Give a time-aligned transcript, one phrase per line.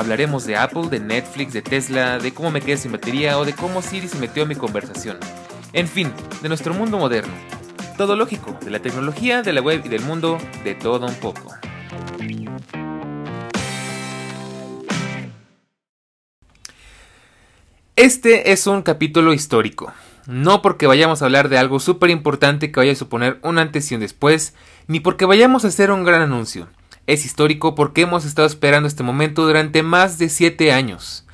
[0.00, 3.52] Hablaremos de Apple, de Netflix, de Tesla, de cómo me quedé sin batería o de
[3.52, 5.18] cómo Siri se metió en mi conversación.
[5.74, 6.10] En fin,
[6.40, 7.34] de nuestro mundo moderno.
[7.98, 11.54] Todo lógico, de la tecnología, de la web y del mundo, de todo un poco.
[17.94, 19.92] Este es un capítulo histórico.
[20.26, 23.92] No porque vayamos a hablar de algo súper importante que vaya a suponer un antes
[23.92, 24.54] y un después,
[24.86, 26.68] ni porque vayamos a hacer un gran anuncio.
[27.10, 31.26] Es histórico porque hemos estado esperando este momento durante más de 7 años.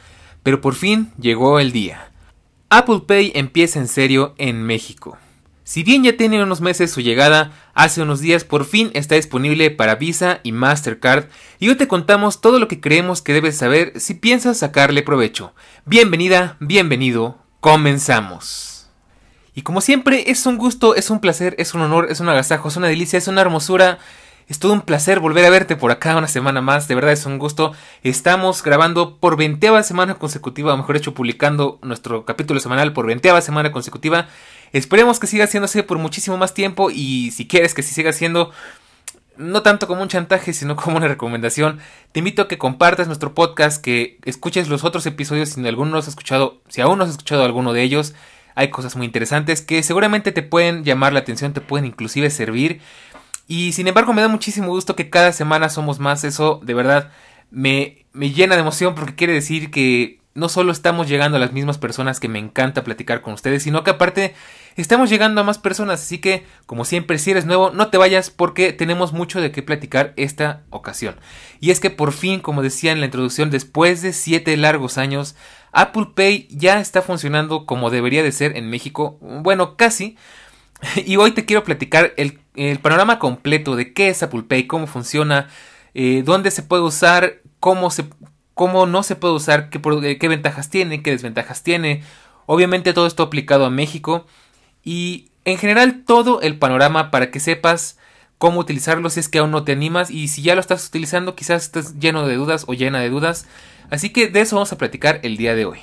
[0.42, 2.12] Pero por fin llegó el día.
[2.70, 5.18] Apple Pay empieza en serio en México.
[5.64, 9.70] Si bien ya tiene unos meses su llegada, hace unos días por fin está disponible
[9.70, 11.26] para Visa y Mastercard
[11.58, 15.52] y hoy te contamos todo lo que creemos que debes saber si piensas sacarle provecho.
[15.84, 18.88] Bienvenida, bienvenido, comenzamos.
[19.54, 22.68] Y como siempre, es un gusto, es un placer, es un honor, es un agasajo,
[22.68, 23.98] es una delicia, es una hermosura
[24.48, 27.26] es todo un placer volver a verte por acá una semana más, de verdad es
[27.26, 27.72] un gusto.
[28.02, 33.40] Estamos grabando por veinteava semana consecutiva, o mejor dicho, publicando nuestro capítulo semanal por veinteava
[33.40, 34.28] semana consecutiva.
[34.72, 38.52] Esperemos que siga haciéndose por muchísimo más tiempo y si quieres que siga siendo
[39.36, 41.80] no tanto como un chantaje, sino como una recomendación,
[42.12, 45.98] te invito a que compartas nuestro podcast, que escuches los otros episodios si alguno no
[45.98, 48.14] has escuchado, si aún no has escuchado alguno de ellos.
[48.54, 52.80] Hay cosas muy interesantes que seguramente te pueden llamar la atención, te pueden inclusive servir.
[53.46, 56.24] Y sin embargo me da muchísimo gusto que cada semana somos más.
[56.24, 57.10] Eso de verdad
[57.50, 61.52] me, me llena de emoción porque quiere decir que no solo estamos llegando a las
[61.52, 64.34] mismas personas que me encanta platicar con ustedes, sino que aparte
[64.76, 66.02] estamos llegando a más personas.
[66.02, 69.62] Así que, como siempre, si eres nuevo, no te vayas porque tenemos mucho de qué
[69.62, 71.16] platicar esta ocasión.
[71.58, 75.36] Y es que por fin, como decía en la introducción, después de siete largos años,
[75.72, 79.18] Apple Pay ya está funcionando como debería de ser en México.
[79.20, 80.16] Bueno, casi.
[81.06, 84.86] Y hoy te quiero platicar el el panorama completo de qué es Apple Pay, cómo
[84.86, 85.48] funciona,
[85.94, 88.06] eh, dónde se puede usar, cómo, se,
[88.54, 92.02] cómo no se puede usar, qué, eh, qué ventajas tiene, qué desventajas tiene.
[92.46, 94.26] Obviamente todo esto aplicado a México
[94.82, 97.98] y en general todo el panorama para que sepas
[98.38, 101.34] cómo utilizarlo si es que aún no te animas y si ya lo estás utilizando
[101.34, 103.46] quizás estás lleno de dudas o llena de dudas.
[103.90, 105.80] Así que de eso vamos a platicar el día de hoy.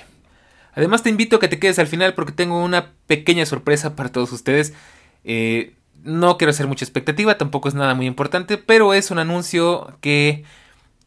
[0.76, 4.12] Además te invito a que te quedes al final porque tengo una pequeña sorpresa para
[4.12, 4.74] todos ustedes.
[5.24, 9.98] Eh, no quiero hacer mucha expectativa, tampoco es nada muy importante, pero es un anuncio
[10.02, 10.44] que...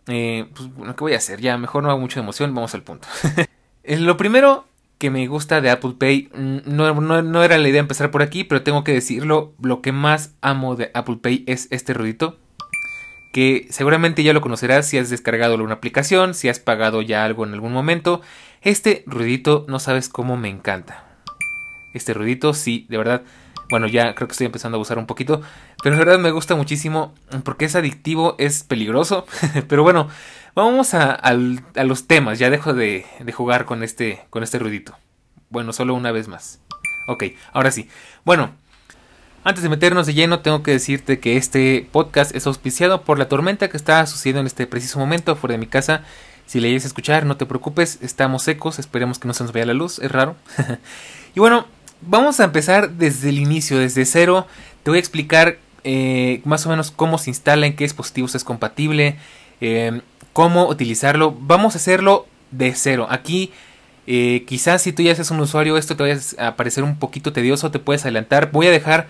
[0.08, 1.40] Eh, pues, bueno, ¿qué voy a hacer?
[1.40, 3.06] Ya, mejor no hago mucha emoción, vamos al punto.
[3.88, 4.66] Eh, lo primero
[4.98, 8.62] que me gusta de Apple Pay, mm, no, era la idea empezar por aquí, pero
[8.62, 12.36] tengo que decirlo, lo que más amo de Apple Pay es este ruidito,
[13.32, 17.44] que seguramente ya lo conocerás si has descargado una aplicación, si has pagado ya algo
[17.44, 18.22] en algún momento.
[18.66, 21.04] Este ruidito no sabes cómo me encanta.
[21.94, 23.22] Este ruidito sí, de verdad
[23.70, 25.40] bueno, ya creo que estoy empezando a abusar un poquito.
[25.84, 29.24] Pero la verdad me gusta muchísimo porque es adictivo, es peligroso.
[29.68, 30.08] pero bueno,
[30.56, 32.40] vamos a, los temas.
[32.40, 34.96] Ya dejo de, jugar con este, con este ruidito.
[35.48, 36.58] Bueno, solo una vez más.
[37.06, 37.22] Ok,
[37.52, 37.88] ahora sí.
[38.24, 38.50] Bueno,
[39.44, 43.28] antes de meternos de lleno, tengo que decirte que este podcast es auspiciado por la
[43.28, 46.02] tormenta que está sucediendo en este preciso momento fuera de mi casa.
[46.46, 49.66] Si le a escuchar, no te preocupes, estamos secos, esperemos que no se nos vaya
[49.66, 50.36] la luz, es raro.
[51.34, 51.66] y bueno,
[52.02, 54.46] vamos a empezar desde el inicio, desde cero.
[54.84, 58.44] Te voy a explicar eh, más o menos cómo se instala, en qué dispositivos es
[58.44, 59.16] compatible,
[59.60, 60.00] eh,
[60.32, 61.36] cómo utilizarlo.
[61.38, 63.08] Vamos a hacerlo de cero.
[63.10, 63.52] Aquí
[64.06, 67.32] eh, quizás si tú ya eres un usuario esto te vaya a parecer un poquito
[67.32, 68.52] tedioso, te puedes adelantar.
[68.52, 69.08] Voy a dejar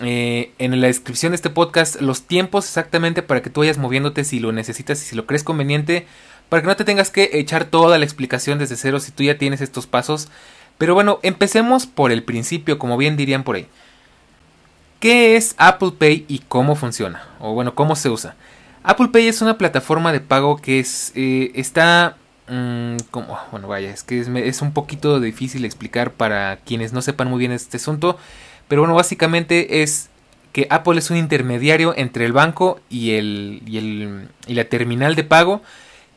[0.00, 4.40] en la descripción de este podcast los tiempos exactamente para que tú vayas moviéndote si
[4.40, 6.06] lo necesitas y si lo crees conveniente.
[6.52, 9.38] Para que no te tengas que echar toda la explicación desde cero si tú ya
[9.38, 10.28] tienes estos pasos.
[10.76, 13.68] Pero bueno, empecemos por el principio, como bien dirían por ahí.
[15.00, 17.26] ¿Qué es Apple Pay y cómo funciona?
[17.40, 18.36] O bueno, cómo se usa.
[18.82, 22.18] Apple Pay es una plataforma de pago que es, eh, está...
[22.48, 27.30] Mm, como, bueno, vaya, es que es, un poquito difícil explicar para quienes no sepan
[27.30, 28.18] muy bien este asunto.
[28.68, 30.10] Pero bueno, básicamente es
[30.52, 35.14] que Apple es un intermediario entre el banco y, el, y, el, y la terminal
[35.14, 35.62] de pago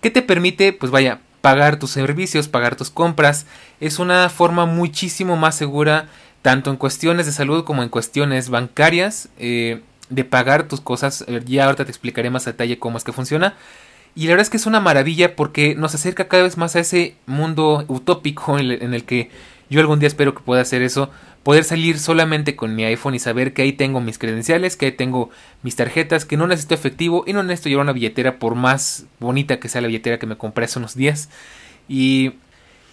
[0.05, 3.47] que te permite, pues vaya, pagar tus servicios, pagar tus compras.
[3.79, 6.09] Es una forma muchísimo más segura,
[6.43, 11.25] tanto en cuestiones de salud como en cuestiones bancarias, eh, de pagar tus cosas.
[11.47, 13.55] Ya ahorita te explicaré más a detalle cómo es que funciona.
[14.13, 16.81] Y la verdad es que es una maravilla porque nos acerca cada vez más a
[16.81, 19.31] ese mundo utópico en el que
[19.69, 21.09] yo algún día espero que pueda hacer eso,
[21.43, 24.91] poder salir solamente con mi iPhone y saber que ahí tengo mis credenciales, que ahí
[24.91, 25.29] tengo
[25.63, 29.59] mis tarjetas, que no necesito efectivo y no necesito llevar una billetera por más bonita
[29.59, 31.29] que sea la billetera que me compré hace unos días.
[31.87, 32.33] Y,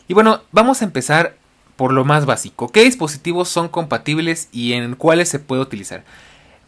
[0.08, 1.36] y bueno, vamos a empezar
[1.76, 2.68] por lo más básico.
[2.68, 6.04] ¿Qué dispositivos son compatibles y en cuáles se puede utilizar?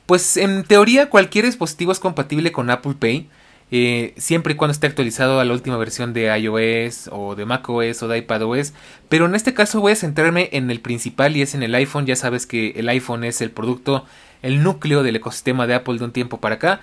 [0.06, 3.28] Pues en teoría cualquier dispositivo es compatible con Apple Pay.
[3.76, 8.04] Eh, siempre y cuando esté actualizado a la última versión de iOS o de macOS
[8.04, 8.72] o de iPadOS.
[9.08, 12.06] Pero en este caso voy a centrarme en el principal y es en el iPhone.
[12.06, 14.04] Ya sabes que el iPhone es el producto,
[14.42, 16.82] el núcleo del ecosistema de Apple de un tiempo para acá.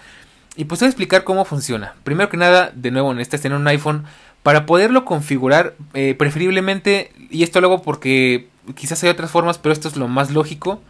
[0.58, 1.96] Y pues voy a explicar cómo funciona.
[2.04, 4.04] Primero que nada, de nuevo, necesitas tener un iPhone
[4.44, 9.88] para poderlo configurar, eh, preferiblemente, y esto luego porque quizás hay otras formas, pero esto
[9.88, 10.82] es lo más lógico.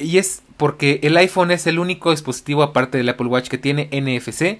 [0.00, 3.88] Y es porque el iPhone es el único dispositivo aparte del Apple Watch que tiene
[3.92, 4.58] NFC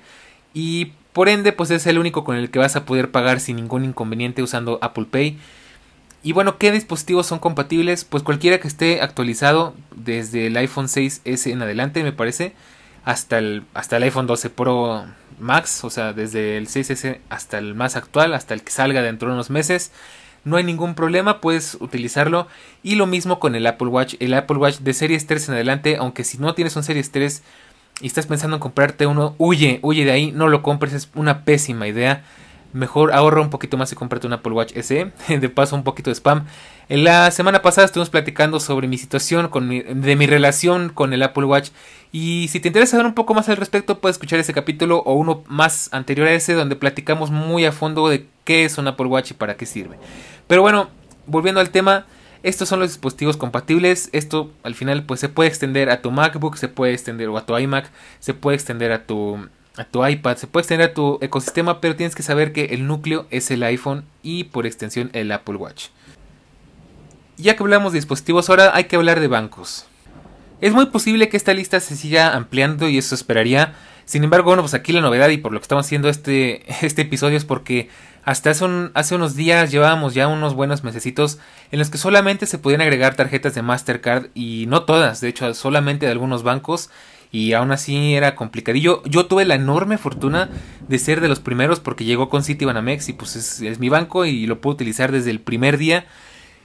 [0.54, 3.56] y por ende pues es el único con el que vas a poder pagar sin
[3.56, 5.38] ningún inconveniente usando Apple Pay.
[6.22, 8.04] Y bueno, ¿qué dispositivos son compatibles?
[8.04, 12.54] Pues cualquiera que esté actualizado desde el iPhone 6S en adelante me parece
[13.04, 15.04] hasta el, hasta el iPhone 12 Pro
[15.40, 19.28] Max, o sea, desde el 6S hasta el más actual, hasta el que salga dentro
[19.28, 19.90] de unos meses.
[20.44, 22.48] No hay ningún problema, puedes utilizarlo.
[22.82, 24.14] Y lo mismo con el Apple Watch.
[24.18, 27.42] El Apple Watch de Series 3 en adelante, aunque si no tienes un Series 3
[28.02, 31.44] y estás pensando en comprarte uno, huye, huye de ahí, no lo compres, es una
[31.44, 32.24] pésima idea.
[32.72, 35.12] Mejor ahorra un poquito más y cómprate un Apple Watch SE.
[35.28, 36.46] De paso, un poquito de spam.
[36.88, 41.22] En la semana pasada estuvimos platicando sobre mi situación, con de mi relación con el
[41.22, 41.70] Apple Watch.
[42.12, 45.14] Y si te interesa saber un poco más al respecto, puedes escuchar ese capítulo o
[45.14, 49.06] uno más anterior a ese, donde platicamos muy a fondo de qué es un Apple
[49.06, 49.96] Watch y para qué sirve.
[50.48, 50.88] Pero bueno,
[51.26, 52.06] volviendo al tema,
[52.42, 54.08] estos son los dispositivos compatibles.
[54.12, 57.46] Esto al final pues se puede extender a tu MacBook, se puede extender o a
[57.46, 57.90] tu iMac,
[58.20, 61.96] se puede extender a tu a tu iPad, se puede extender a tu ecosistema, pero
[61.96, 65.86] tienes que saber que el núcleo es el iPhone y por extensión el Apple Watch.
[67.38, 69.86] Ya que hablamos de dispositivos, ahora hay que hablar de bancos.
[70.60, 73.74] Es muy posible que esta lista se siga ampliando y eso esperaría.
[74.04, 77.02] Sin embargo, bueno, pues aquí la novedad y por lo que estamos haciendo este, este
[77.02, 77.88] episodio es porque
[78.24, 78.64] hasta hace,
[78.94, 81.38] hace unos días llevábamos ya unos buenos mesecitos
[81.70, 85.52] en los que solamente se podían agregar tarjetas de Mastercard y no todas, de hecho
[85.54, 86.90] solamente de algunos bancos
[87.32, 89.02] y aún así era complicadillo.
[89.06, 90.50] Yo tuve la enorme fortuna
[90.86, 94.26] de ser de los primeros porque llegó con Citibanamex y pues es, es mi banco
[94.26, 96.04] y lo puedo utilizar desde el primer día.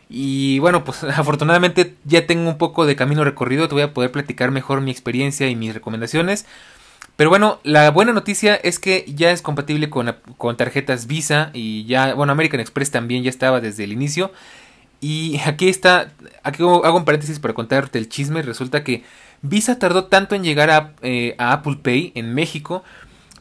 [0.09, 4.11] Y bueno, pues afortunadamente ya tengo un poco de camino recorrido, te voy a poder
[4.11, 6.45] platicar mejor mi experiencia y mis recomendaciones.
[7.17, 10.15] Pero bueno, la buena noticia es que ya es compatible con,
[10.55, 14.31] tarjetas Visa y ya, bueno, American Express también ya estaba desde el inicio.
[15.01, 16.11] Y aquí está,
[16.43, 18.43] aquí hago un paréntesis para contarte el chisme.
[18.43, 19.03] Resulta que
[19.41, 22.83] Visa tardó tanto en llegar a, eh, Apple Pay en México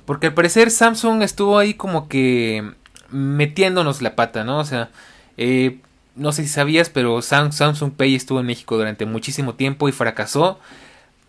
[0.06, 2.72] porque al parecer Samsung estuvo ahí como que
[3.10, 4.58] metiéndonos la pata, ¿no?
[4.58, 4.88] O sea,
[5.36, 5.80] eh,
[6.14, 10.60] no sé si sabías, pero Samsung Pay estuvo en México durante muchísimo tiempo y fracasó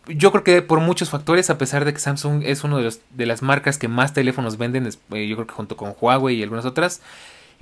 [0.07, 3.01] yo creo que por muchos factores, a pesar de que Samsung es una de, los,
[3.11, 6.43] de las marcas que más teléfonos venden, eh, yo creo que junto con Huawei y
[6.43, 7.01] algunas otras,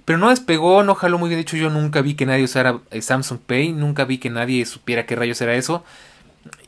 [0.03, 1.37] pero no despegó, no jaló muy bien.
[1.37, 4.65] De hecho, yo nunca vi que nadie usara eh, Samsung Pay, nunca vi que nadie
[4.65, 5.83] supiera qué rayos era eso.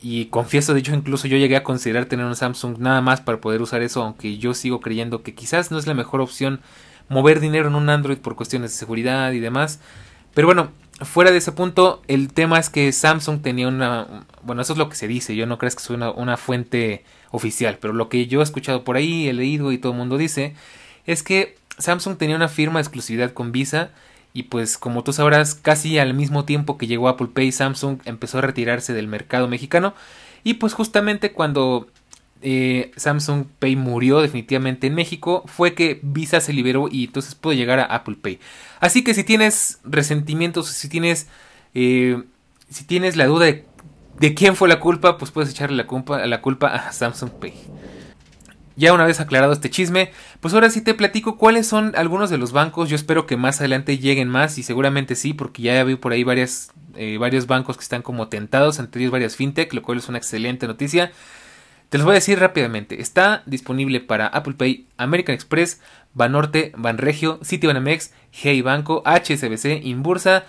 [0.02, 3.40] Y confieso, de hecho, incluso yo llegué a considerar tener un Samsung nada más para
[3.40, 6.60] poder usar eso, aunque yo sigo creyendo que quizás no es la mejor opción
[7.08, 9.80] mover dinero en un Android por cuestiones de seguridad y demás.
[10.34, 10.70] Pero bueno,
[11.02, 14.26] fuera de ese punto, el tema es que Samsung tenía una...
[14.42, 17.04] Bueno, eso es lo que se dice, yo no creo que sea una, una fuente
[17.30, 20.16] oficial, pero lo que yo he escuchado por ahí, he leído y todo el mundo
[20.18, 20.54] dice,
[21.06, 23.90] es que Samsung tenía una firma de exclusividad con Visa
[24.32, 28.38] y pues como tú sabrás, casi al mismo tiempo que llegó Apple Pay, Samsung empezó
[28.38, 29.94] a retirarse del mercado mexicano
[30.44, 31.88] y pues justamente cuando
[32.40, 37.52] eh, Samsung Pay murió definitivamente en México fue que Visa se liberó y entonces pudo
[37.52, 38.38] llegar a Apple Pay.
[38.80, 41.28] Así que si tienes resentimientos, si tienes,
[41.74, 42.22] eh,
[42.70, 46.40] si tienes la duda de, quién fue la culpa, pues puedes echarle la culpa, la
[46.40, 47.54] culpa a Samsung Pay.
[48.76, 52.38] Ya una vez aclarado este chisme, pues ahora sí te platico cuáles son algunos de
[52.38, 52.88] los bancos.
[52.88, 56.24] Yo espero que más adelante lleguen más y seguramente sí, porque ya vi por ahí
[56.94, 60.18] eh, varios bancos que están como tentados, entre ellos varias fintech, lo cual es una
[60.18, 61.10] excelente noticia.
[61.88, 63.00] Te los voy a decir rápidamente.
[63.00, 65.80] Está disponible para Apple Pay, American Express,
[66.12, 70.44] Banorte, Banregio, Citibanamex, Hey Banco, HSBC, Inbursa,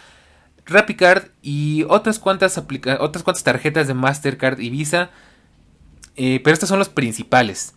[0.65, 2.62] RappiCard y otras cuantas,
[3.00, 5.12] otras cuantas tarjetas de Mastercard y Visa.
[6.17, 7.74] Eh, pero estos son los principales.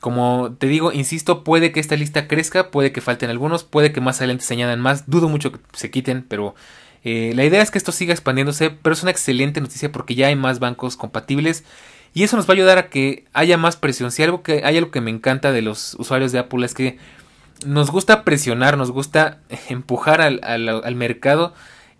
[0.00, 4.00] Como te digo, insisto, puede que esta lista crezca, puede que falten algunos, puede que
[4.00, 5.10] más adelante se añadan más.
[5.10, 6.54] Dudo mucho que se quiten, pero
[7.02, 8.70] eh, la idea es que esto siga expandiéndose.
[8.70, 11.64] Pero es una excelente noticia porque ya hay más bancos compatibles
[12.12, 14.10] Y eso nos va a ayudar a que haya más presión.
[14.10, 16.98] Si algo que hay algo que me encanta de los usuarios de Apple es que
[17.64, 21.54] nos gusta presionar, nos gusta empujar al, al, mercado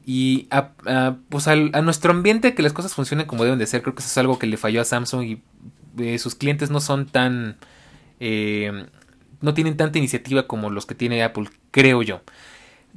[0.04, 0.70] y a,
[1.28, 3.82] pues a nuestro ambiente que las cosas funcionen como deben de ser.
[3.82, 5.42] Creo que eso es algo que le falló a Samsung y
[5.98, 7.56] eh, sus clientes no son tan...
[8.18, 8.86] Eh,
[9.40, 12.20] no tienen tanta iniciativa como los que tiene Apple, creo yo.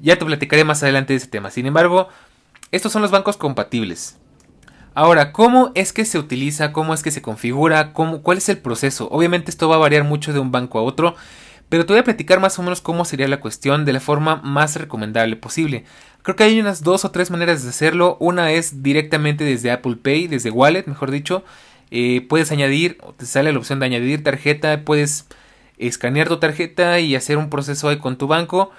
[0.02, 1.52] Ya te platicaré más adelante de ese tema.
[1.52, 2.10] Sin embargo,
[2.72, 4.18] estos son los bancos compatibles.
[4.96, 6.72] Ahora, ¿cómo es que se utiliza?
[6.72, 7.94] ¿Cómo es que se configura?
[7.94, 9.08] ¿Cómo, ¿Cuál es el proceso?
[9.10, 11.16] Obviamente esto va a variar mucho de un banco a otro,
[11.68, 14.36] pero te voy a platicar más o menos cómo sería la cuestión de la forma
[14.44, 15.86] más recomendable posible.
[16.22, 18.18] Creo que hay unas dos o tres maneras de hacerlo.
[18.20, 21.44] Una es directamente desde Apple Pay, desde Wallet, mejor dicho.
[21.90, 25.26] Eh, puedes añadir, te sale la opción de añadir tarjeta, puedes
[25.80, 28.70] escanear tu tarjeta y hacer un proceso ahí con tu banco.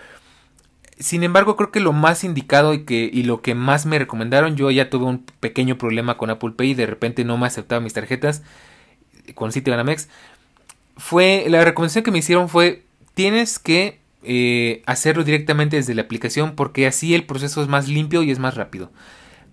[0.98, 4.56] Sin embargo, creo que lo más indicado y, que, y lo que más me recomendaron,
[4.56, 7.80] yo ya tuve un pequeño problema con Apple Pay y de repente no me aceptaba
[7.80, 8.42] mis tarjetas
[9.34, 10.08] con Citibanamex,
[10.96, 12.84] fue, la recomendación que me hicieron fue,
[13.14, 18.22] tienes que eh, hacerlo directamente desde la aplicación porque así el proceso es más limpio
[18.22, 18.90] y es más rápido.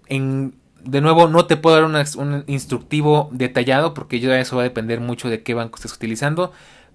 [0.09, 1.85] De nuevo, no te puedo dar
[2.17, 6.51] un instructivo detallado porque ya eso va a depender mucho de qué banco estés utilizando.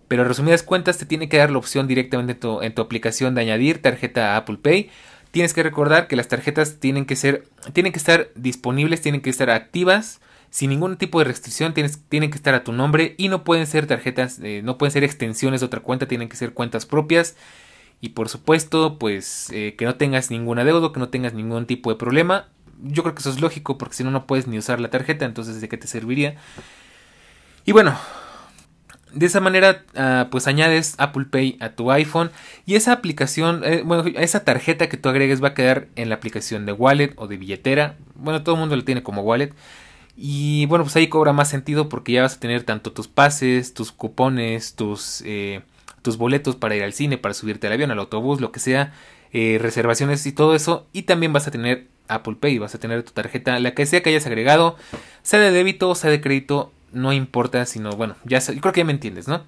[0.08, 3.34] Pero resumidas cuentas, te tiene que dar la opción directamente en tu, en tu aplicación
[3.34, 4.90] de añadir tarjeta a Apple Pay.
[5.32, 9.30] Tienes que recordar que las tarjetas tienen que ser, tienen que estar disponibles, tienen que
[9.30, 10.20] estar activas,
[10.50, 13.66] sin ningún tipo de restricción, tienes, tienen que estar a tu nombre y no pueden
[13.66, 17.36] ser tarjetas, eh, no pueden ser extensiones de otra cuenta, tienen que ser cuentas propias.
[18.00, 21.90] Y por supuesto, pues eh, que no tengas ningún adeudo, que no tengas ningún tipo
[21.90, 22.48] de problema.
[22.82, 25.24] Yo creo que eso es lógico porque si no, no puedes ni usar la tarjeta,
[25.24, 26.36] entonces ¿de qué te serviría?
[27.64, 27.98] Y bueno,
[29.16, 32.30] de esa manera, ah, pues añades Apple Pay a tu iPhone
[32.66, 36.16] y esa aplicación, eh, bueno, esa tarjeta que tú agregues va a quedar en la
[36.16, 37.96] aplicación de Wallet o de billetera.
[38.14, 39.54] Bueno, todo el mundo lo tiene como Wallet.
[40.16, 43.74] Y bueno, pues ahí cobra más sentido porque ya vas a tener tanto tus pases,
[43.74, 45.62] tus cupones, tus, eh,
[46.02, 48.92] tus boletos para ir al cine, para subirte al avión, al autobús, lo que sea,
[49.32, 50.86] eh, reservaciones y todo eso.
[50.92, 54.02] Y también vas a tener Apple Pay, vas a tener tu tarjeta, la que sea
[54.02, 54.76] que hayas agregado,
[55.22, 58.84] sea de débito, sea de crédito, no importa, sino bueno, ya yo creo que ya
[58.84, 59.42] me entiendes, ¿no?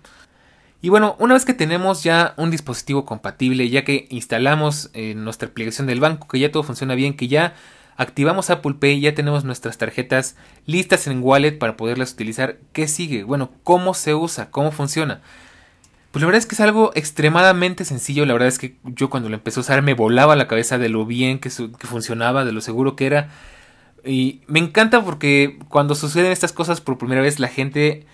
[0.81, 5.49] Y bueno, una vez que tenemos ya un dispositivo compatible, ya que instalamos eh, nuestra
[5.49, 7.55] aplicación del banco, que ya todo funciona bien, que ya
[7.97, 10.37] activamos Apple Pay, ya tenemos nuestras tarjetas
[10.67, 13.25] listas en Wallet para poderlas utilizar, ¿qué sigue?
[13.25, 14.53] Bueno, ¿cómo se usa?
[14.53, 15.21] ¿Cómo funciona?
[16.13, 19.29] Pues la verdad es que es algo extremadamente sencillo, la verdad es que yo cuando
[19.29, 22.53] lo empecé a usar me volaba la cabeza de lo bien que, que funcionaba, de
[22.53, 23.31] lo seguro que era.
[24.09, 28.07] Y me encanta porque cuando suceden estas cosas por primera vez la gente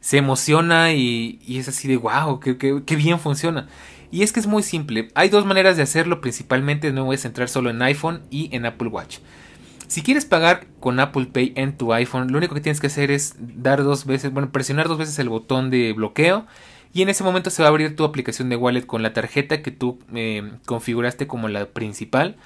[0.00, 3.68] se emociona y, es así de wow, qué, bien funciona.
[4.10, 5.08] Y es que es muy simple.
[5.14, 8.64] Hay dos maneras de hacerlo, principalmente no voy a centrar solo en iPhone y en
[8.64, 9.18] Apple Watch.
[9.86, 13.10] Si quieres pagar con Apple Pay en tu iPhone, lo único que tienes que hacer
[13.10, 16.46] es dar dos veces, bueno, presionar dos veces el botón de bloqueo
[16.94, 19.62] y en ese momento se va a abrir tu aplicación de wallet con la tarjeta
[19.62, 22.36] que tú eh, configuraste como la principal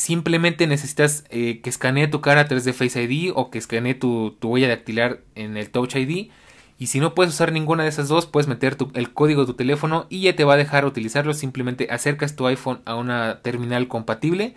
[0.00, 3.94] simplemente necesitas eh, que escanee tu cara a través de Face ID o que escanee
[3.94, 6.30] tu, huella dactilar en el Touch ID.
[6.78, 9.54] Y si no puedes usar ninguna de esas dos, puedes meter el código de tu
[9.54, 11.34] teléfono y ya te va a dejar utilizarlo.
[11.34, 14.54] Simplemente acercas tu iPhone a una terminal compatible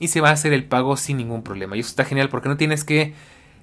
[0.00, 1.78] y se va a hacer el pago sin ningún problema.
[1.78, 3.14] Y eso está genial porque no tienes que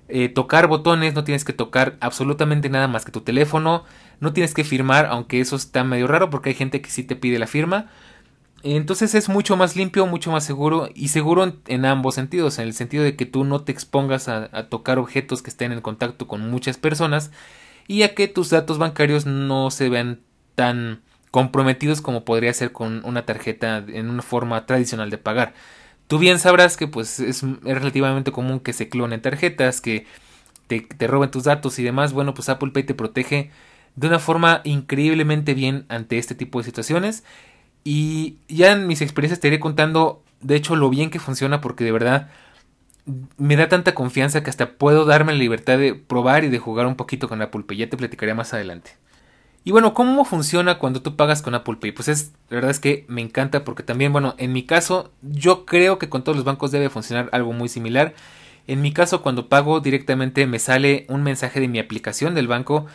[0.10, 3.84] eh, tocar botones, no tienes que tocar absolutamente nada más que tu teléfono,
[4.20, 7.16] no tienes que firmar, aunque eso está medio raro porque hay gente que sí te
[7.16, 7.92] pide la firma.
[8.64, 12.74] Entonces es mucho más limpio, mucho más seguro y seguro en, ambos sentidos, en el
[12.74, 16.50] sentido de que tú no te expongas a, tocar objetos que estén en contacto con
[16.50, 17.32] muchas personas
[17.88, 20.22] y a que tus datos bancarios no se vean
[20.56, 21.02] tan
[21.32, 25.54] comprometidos como podría ser con una tarjeta en una forma tradicional de pagar.
[26.08, 30.06] Tú bien sabrás que pues es, relativamente común que se clonen tarjetas, que
[30.68, 32.14] te, te roben tus datos y demás.
[32.14, 33.50] Bueno, pues Apple Pay te protege
[33.96, 37.24] de una forma increíblemente bien ante este tipo de situaciones
[37.84, 41.84] y ya en mis experiencias te iré contando, de hecho, lo bien que funciona porque
[41.84, 42.30] de verdad
[43.38, 46.86] me da tanta confianza que hasta puedo darme la libertad de probar y de jugar
[46.86, 47.78] un poquito con Apple Pay.
[47.78, 48.92] Ya te platicaré más adelante.
[49.64, 51.92] Y bueno, ¿cómo funciona cuando tú pagas con Apple Pay?
[51.92, 55.66] Pues es, la verdad es que me encanta porque también, bueno, en mi caso, yo
[55.66, 58.14] creo que con todos los bancos debe funcionar algo muy similar.
[58.68, 62.88] En mi caso, cuando pago directamente me sale un mensaje de mi aplicación del banco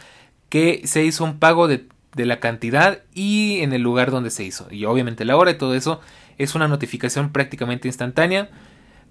[0.48, 1.86] que se hizo un pago de
[2.16, 4.66] de la cantidad y en el lugar donde se hizo.
[4.70, 6.00] Y obviamente la hora y todo eso
[6.38, 8.50] es una notificación prácticamente instantánea.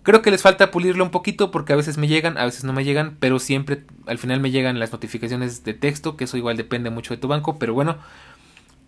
[0.03, 2.73] Creo que les falta pulirlo un poquito porque a veces me llegan, a veces no
[2.73, 6.57] me llegan, pero siempre al final me llegan las notificaciones de texto, que eso igual
[6.57, 7.97] depende mucho de tu banco, pero bueno.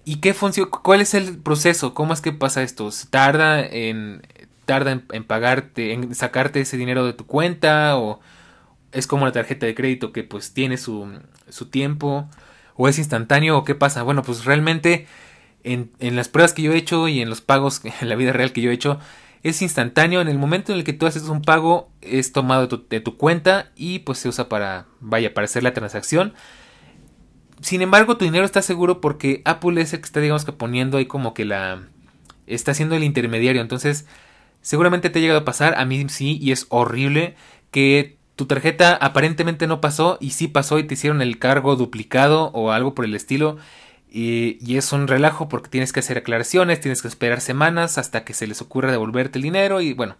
[0.03, 0.71] ¿Y qué funciona?
[0.71, 1.93] ¿Cuál es el proceso?
[1.93, 2.89] ¿Cómo es que pasa esto?
[3.09, 4.21] ¿Tarda en
[4.65, 8.19] tarda en, pagarte, en sacarte ese dinero de tu cuenta o
[8.91, 11.07] es como una tarjeta de crédito que pues tiene su,
[11.47, 12.29] su tiempo
[12.77, 14.03] o es instantáneo o qué pasa.
[14.03, 15.07] Bueno, pues realmente
[15.63, 18.53] en, las pruebas que yo he hecho y en los pagos en la vida real
[18.53, 18.99] que yo he hecho
[19.43, 20.21] es instantáneo.
[20.21, 22.99] En el momento en el que tú haces un pago es tomado de tu, de
[23.01, 26.33] tu cuenta y pues se usa para, vaya, para hacer la transacción.
[27.61, 30.97] Sin embargo, tu dinero está seguro porque Apple es el que está, digamos que poniendo
[30.97, 31.87] ahí como que la...
[32.45, 33.61] está haciendo el intermediario.
[33.61, 34.05] Entonces,
[34.61, 37.35] seguramente te ha llegado a pasar, a mí sí, y es horrible
[37.71, 42.51] que tu tarjeta aparentemente no pasó y sí pasó y te hicieron el cargo duplicado
[42.53, 43.57] o algo por el estilo.
[44.09, 48.23] Y, y, es un relajo porque tienes que hacer aclaraciones, tienes que esperar semanas hasta
[48.23, 50.15] que se les ocurra devolverte el dinero y bueno,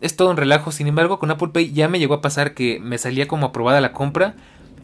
[0.00, 0.72] es todo un relajo.
[0.72, 3.80] Sin embargo, con Apple Pay ya me llegó a pasar que me salía como aprobada
[3.80, 4.34] la compra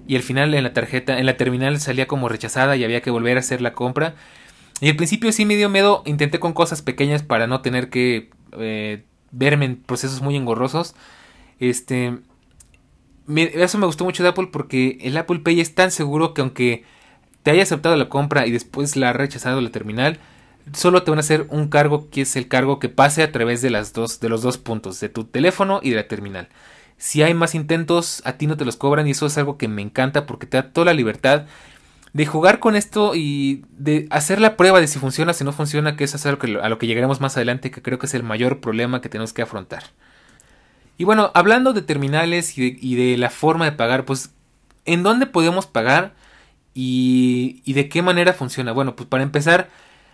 [0.06, 3.10] y al final en la tarjeta, en la terminal salía como rechazada y había que
[3.10, 4.14] volver a hacer la compra.
[4.80, 8.30] Y al principio sí me dio miedo, intenté con cosas pequeñas para no tener que
[8.58, 10.94] eh, verme en procesos muy engorrosos.
[11.58, 12.18] Este,
[13.28, 16.84] eso me gustó mucho de Apple porque el Apple Pay es tan seguro que aunque
[17.42, 20.18] te haya aceptado la compra y después la ha rechazado la terminal,
[20.72, 23.62] solo te van a hacer un cargo que es el cargo que pase a través
[23.62, 26.48] de las dos de los dos puntos, de tu teléfono y de la terminal.
[26.98, 29.68] Si hay más intentos, a ti no te los cobran y eso es algo que
[29.68, 31.46] me encanta porque te da toda la libertad
[32.12, 35.96] de jugar con esto y de hacer la prueba de si funciona, si no funciona,
[35.96, 38.60] que es algo a lo que llegaremos más adelante, que creo que es el mayor
[38.60, 39.84] problema que tenemos que afrontar.
[40.98, 44.34] Y bueno, hablando de terminales y de, la forma de pagar, pues,
[44.84, 46.14] ¿en dónde podemos pagar?
[46.74, 48.72] Y, y de qué manera funciona.
[48.72, 49.68] Bueno, pues para empezar,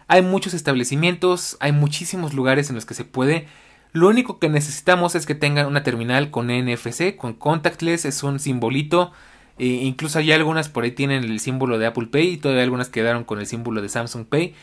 [0.08, 3.46] hay muchos establecimientos, hay muchísimos lugares en los que se puede.
[3.92, 8.38] Lo único que necesitamos es que tengan una terminal con NFC, con contactless, es un
[8.38, 9.12] simbolito.
[9.58, 12.88] E incluso hay algunas por ahí tienen el símbolo de Apple Pay y todavía algunas
[12.88, 14.54] quedaron con el símbolo de Samsung Pay.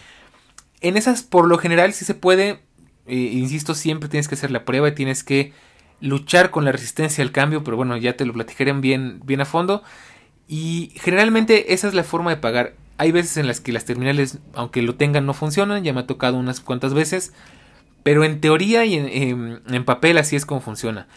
[0.81, 2.61] En esas por lo general sí se puede,
[3.07, 5.53] eh, insisto, siempre tienes que hacer la prueba y tienes que
[6.01, 9.45] luchar con la resistencia al cambio, pero bueno, ya te lo platicaré bien, bien a
[9.45, 9.83] fondo.
[10.47, 12.75] Y generalmente esa es la forma de pagar.
[12.97, 16.07] Hay veces en las que las terminales, aunque lo tengan, no funcionan, ya me ha
[16.07, 17.33] tocado unas cuantas veces,
[18.03, 21.07] pero en teoría y en, en papel así es como funciona.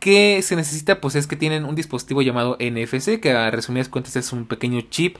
[0.00, 1.00] ¿Qué se necesita?
[1.00, 4.80] Pues es que tienen un dispositivo llamado NFC, que a resumidas cuentas es un pequeño
[4.88, 5.18] chip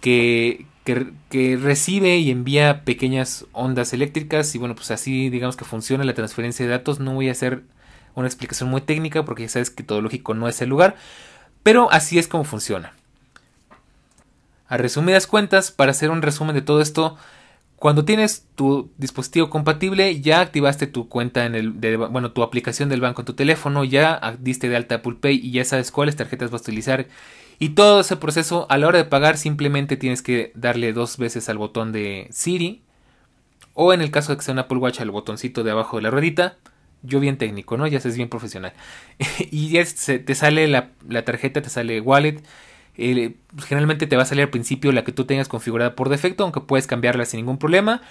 [0.00, 5.66] que, que, que, recibe y envía pequeñas ondas eléctricas y bueno, pues así digamos que
[5.66, 7.00] funciona la transferencia de datos.
[7.00, 7.64] No voy a hacer
[8.14, 10.96] una explicación muy técnica porque ya sabes que todo lógico no es el lugar,
[11.62, 12.92] pero así es como funciona.
[14.68, 17.16] A resumidas cuentas, para hacer un resumen de todo esto,
[17.76, 22.88] cuando tienes tu dispositivo compatible, ya activaste tu cuenta en el, de, bueno, tu aplicación
[22.88, 26.16] del banco en tu teléfono, ya diste de alta Apple Pay y ya sabes cuáles
[26.16, 27.06] tarjetas vas a utilizar.
[27.60, 31.48] Y todo ese proceso, a la hora de pagar, simplemente tienes que darle dos veces
[31.48, 32.82] al botón de Siri.
[33.74, 36.02] O en el caso de que sea un Apple Watch, al botoncito de abajo de
[36.02, 36.56] la ruedita
[37.02, 37.86] yo bien técnico, ¿no?
[37.86, 38.72] Ya es bien profesional.
[39.50, 40.90] y ya te sale la,
[41.24, 42.42] tarjeta, te sale wallet.
[42.96, 46.42] Eh, generalmente te va a salir al principio la que tú tengas configurada por defecto,
[46.42, 48.02] aunque puedes cambiarla sin ningún problema.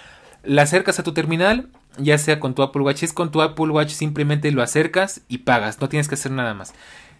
[0.44, 2.98] La acercas a tu terminal, ya sea con tu Apple Watch.
[2.98, 5.80] Si es con tu Apple Watch, simplemente lo acercas y pagas.
[5.80, 6.74] No tienes que hacer nada más.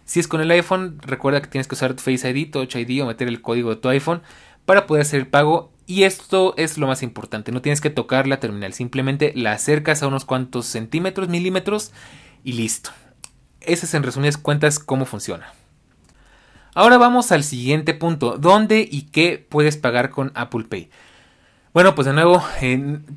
[0.05, 3.05] Si es con el iPhone, recuerda que tienes que usar Face ID, Touch ID o
[3.05, 4.21] meter el código de tu iPhone
[4.65, 8.27] para poder hacer el pago y esto es lo más importante, no tienes que tocar
[8.27, 11.93] la terminal, simplemente la acercas a unos cuantos centímetros, milímetros
[12.43, 12.91] y listo.
[13.59, 15.51] Ese es en resumidas cuentas cómo funciona.
[16.75, 20.91] Ahora vamos al siguiente punto, ¿dónde y qué puedes pagar con Apple Pay?
[21.73, 22.43] Bueno, pues de nuevo,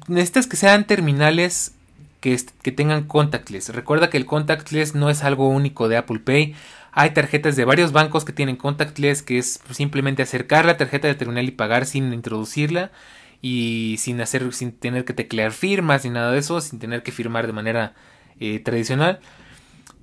[0.09, 1.75] necesitas que sean terminales
[2.21, 3.69] que, que tengan contactless.
[3.69, 6.55] Recuerda que el contactless no es algo único de Apple Pay.
[6.93, 11.15] Hay tarjetas de varios bancos que tienen contactless, que es simplemente acercar la tarjeta de
[11.15, 12.93] terminal y pagar sin introducirla
[13.41, 17.11] y sin hacer, sin tener que teclear firmas ni nada de eso, sin tener que
[17.11, 17.95] firmar de manera
[18.39, 19.21] eh, tradicional.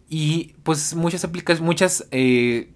[0.09, 2.71] Y pues muchas aplicaciones, muchas, eh,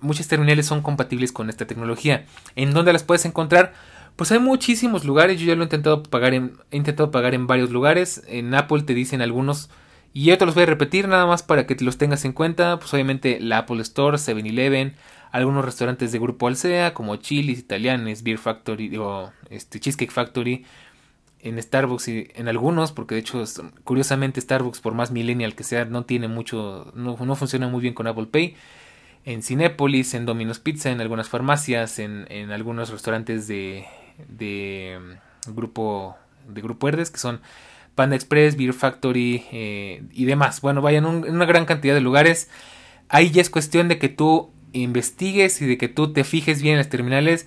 [0.00, 2.26] muchas terminales son compatibles con esta tecnología.
[2.54, 3.74] ¿En dónde las puedes encontrar?
[4.14, 5.40] Pues hay muchísimos lugares.
[5.40, 8.22] Yo ya lo he intentado pagar en, he intentado pagar en varios lugares.
[8.28, 9.70] En Apple te dicen algunos
[10.12, 12.78] y yo te los voy a repetir nada más para que los tengas en cuenta.
[12.78, 14.94] Pues obviamente la Apple Store, 7-Eleven,
[15.30, 20.64] algunos restaurantes de Grupo Alsea como Chili's, Italianes, Beer Factory o este, Cheesecake Factory.
[21.42, 23.42] En Starbucks y en algunos, porque de hecho,
[23.84, 27.94] curiosamente Starbucks, por más millennial que sea, no tiene mucho, no, no funciona muy bien
[27.94, 28.56] con Apple Pay.
[29.24, 33.86] En Cinépolis, en Domino's Pizza, en algunas farmacias, en, en algunos restaurantes de,
[34.28, 34.98] de
[35.46, 37.40] mm, grupo de Grupo Herdes, que son
[38.00, 40.62] Panda Express, Beer Factory eh, y demás.
[40.62, 42.48] Bueno, vayan en una gran cantidad de lugares.
[43.10, 46.76] Ahí ya es cuestión de que tú investigues y de que tú te fijes bien
[46.76, 47.46] en las terminales.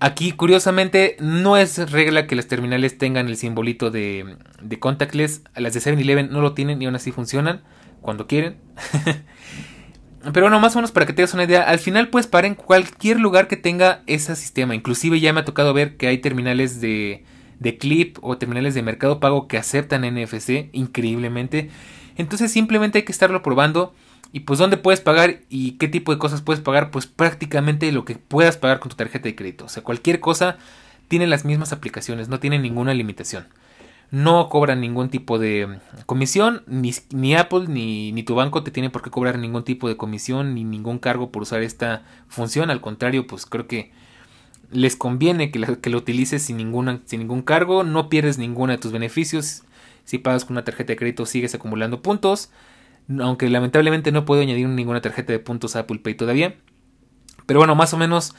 [0.00, 4.38] Aquí, curiosamente, no es regla que las terminales tengan el simbolito de,
[4.80, 5.42] contactless.
[5.54, 7.60] Las de 7-Eleven no lo tienen y aún así funcionan
[8.00, 8.56] cuando quieren.
[10.32, 12.56] pero bueno, más o menos para que tengas una idea, al final puedes pagar en
[12.56, 14.74] cualquier lugar que tenga ese sistema.
[14.74, 17.22] Inclusive ya me ha tocado ver que hay terminales de,
[17.58, 21.70] de clip o terminales de mercado pago que aceptan NFC increíblemente.
[22.16, 23.94] Entonces simplemente hay que estarlo probando.
[24.30, 28.04] Y pues dónde puedes pagar y qué tipo de cosas puedes pagar, pues prácticamente lo
[28.04, 29.64] que puedas pagar con tu tarjeta de crédito.
[29.64, 30.58] O sea, cualquier cosa
[31.08, 33.46] tiene las mismas aplicaciones, no tiene ninguna limitación.
[34.10, 38.90] No cobran ningún tipo de comisión, ni, ni Apple ni, ni, tu banco te tiene
[38.90, 42.70] por qué cobrar ningún tipo de comisión ni ningún cargo por usar esta función.
[42.70, 43.92] Al contrario, pues creo que
[44.70, 46.58] les conviene que, lo utilices sin,
[47.06, 49.62] sin ningún cargo, no pierdes ninguno de tus beneficios.
[50.04, 52.50] Si pagas con una tarjeta de crédito sigues acumulando puntos
[53.20, 56.56] aunque lamentablemente no puedo añadir ninguna tarjeta de puntos a Apple Pay todavía.
[57.46, 58.34] Pero bueno, más o menos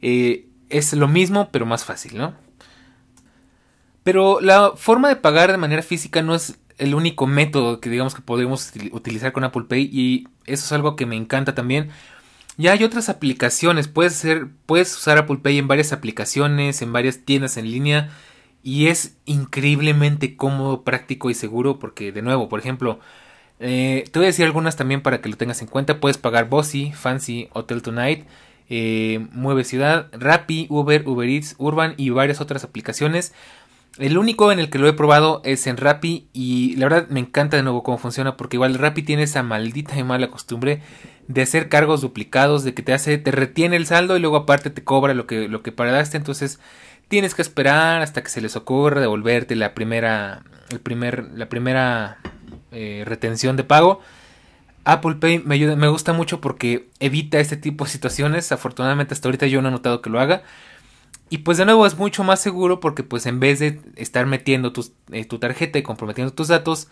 [0.00, 2.34] eh, es lo mismo, pero más fácil, ¿no?
[4.02, 8.14] Pero la forma de pagar de manera física no es el único método que digamos
[8.14, 11.90] que podemos utilizar con Apple Pay y eso es algo que me encanta también.
[12.56, 17.18] Ya hay otras aplicaciones, puedes, hacer, puedes usar Apple Pay en varias aplicaciones, en varias
[17.24, 18.10] tiendas en línea
[18.62, 23.00] y es increíblemente cómodo, práctico y seguro porque de nuevo, por ejemplo,
[23.60, 26.00] eh, te voy a decir algunas también para que lo tengas en cuenta.
[26.00, 28.26] Puedes pagar Bossy, Fancy, Hotel Tonight,
[28.70, 33.34] eh, Mueve Ciudad, Rappi, Uber, Uber Eats, Urban y varias otras aplicaciones.
[33.98, 37.20] El único en el que lo he probado es en Rappi y la verdad me
[37.20, 40.82] encanta de nuevo cómo funciona porque igual Rappi tiene esa maldita y mala costumbre
[41.28, 44.70] de hacer cargos duplicados, de que te hace, te retiene el saldo y luego aparte
[44.70, 45.72] te cobra lo que, lo que
[46.12, 46.58] entonces
[47.08, 52.18] tienes que esperar hasta que se les ocurra devolverte la primera, el primer, la primera
[52.72, 54.00] eh, retención de pago.
[54.84, 58.52] Apple Pay me, ayuda, me gusta mucho porque evita este tipo de situaciones.
[58.52, 60.42] Afortunadamente hasta ahorita yo no he notado que lo haga.
[61.30, 64.72] Y pues de nuevo es mucho más seguro porque pues en vez de estar metiendo
[65.10, 66.88] eh, tu tarjeta y comprometiendo tus datos,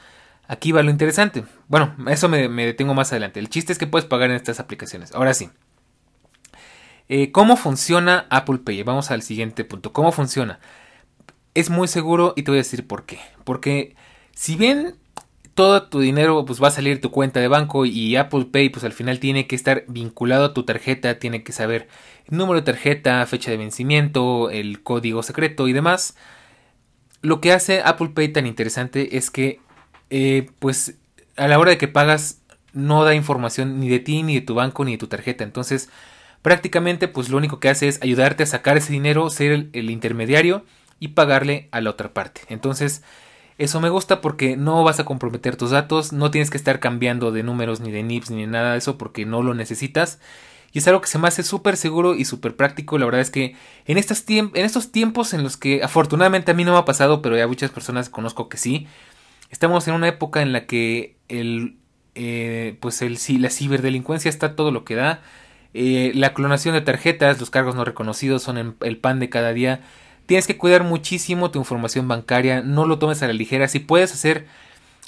[0.48, 1.44] aquí va lo interesante.
[1.68, 3.40] Bueno, eso me, detengo más adelante.
[3.40, 5.12] El chiste es que puedes pagar en estas aplicaciones.
[5.12, 5.50] Ahora sí.
[7.08, 8.82] Eh, ¿Cómo funciona Apple Pay?
[8.82, 9.92] Vamos al siguiente punto.
[9.92, 10.60] ¿Cómo funciona?
[11.54, 13.20] Es muy seguro y te voy a decir por qué.
[13.44, 13.96] Porque
[14.34, 14.96] si bien
[15.54, 18.70] todo tu dinero pues va a salir de tu cuenta de banco y Apple Pay
[18.70, 21.88] pues al final tiene que estar vinculado a tu tarjeta, tiene que saber
[22.28, 26.16] número de tarjeta, fecha de vencimiento, el código secreto y demás.
[27.20, 29.60] Lo que hace Apple Pay tan interesante es que
[30.10, 30.96] eh, pues
[31.36, 34.54] a la hora de que pagas no da información ni de ti, ni de tu
[34.54, 35.44] banco, ni de tu tarjeta.
[35.44, 35.88] Entonces
[36.42, 40.64] prácticamente pues lo único que hace es ayudarte a sacar ese dinero, ser el intermediario
[40.98, 42.42] y pagarle a la otra parte.
[42.48, 43.02] Entonces
[43.58, 47.30] eso me gusta porque no vas a comprometer tus datos, no tienes que estar cambiando
[47.32, 50.18] de números ni de NIPS ni de nada de eso porque no lo necesitas.
[50.72, 52.98] Y es algo que se me hace súper seguro y súper práctico.
[52.98, 56.64] La verdad es que en, estos en estos tiempos en los que afortunadamente a mí
[56.64, 58.86] no me ha pasado, pero ya muchas personas conozco que sí,
[59.50, 61.76] estamos en una época en la que el,
[62.14, 65.20] eh, pues el, la ciberdelincuencia está todo lo que da.
[65.74, 69.82] Eh, la clonación de tarjetas, los cargos no reconocidos son el pan de cada día.
[70.24, 73.68] Tienes que cuidar muchísimo tu información bancaria, no lo tomes a la ligera.
[73.68, 74.46] Si puedes hacer,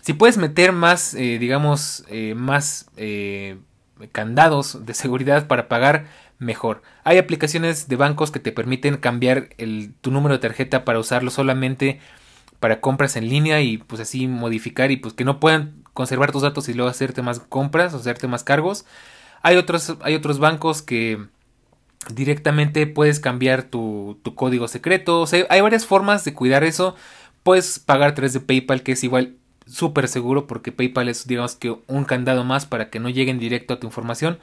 [0.03, 2.05] si puedes meter más, eh, digamos,
[2.37, 2.91] más
[4.13, 6.07] candados de seguridad para pagar,
[6.39, 6.83] mejor.
[7.05, 9.51] Hay aplicaciones de bancos que te permiten cambiar
[10.01, 12.01] tu número de tarjeta para usarlo solamente
[12.61, 16.43] para compras en línea y pues así modificar y pues que no puedan conservar tus
[16.43, 18.85] datos y luego hacerte más compras o hacerte más cargos.
[19.43, 21.27] Hay otros, hay otros bancos que
[22.13, 25.25] directamente puedes cambiar tu, código secreto.
[25.49, 26.97] Hay varias formas de cuidar eso.
[27.43, 31.57] Puedes pagar a través de PayPal, que es igual súper seguro, porque PayPal es, digamos
[31.57, 34.39] que, un candado más para que no lleguen directo a tu información.